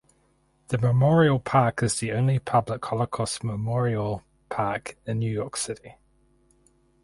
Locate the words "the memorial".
0.69-1.37